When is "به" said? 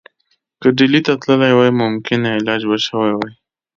2.69-2.77